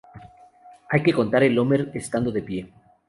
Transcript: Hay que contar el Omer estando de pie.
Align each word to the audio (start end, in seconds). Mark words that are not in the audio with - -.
Hay 0.89 1.03
que 1.03 1.13
contar 1.13 1.43
el 1.43 1.59
Omer 1.59 1.91
estando 1.93 2.31
de 2.31 2.41
pie. 2.41 2.73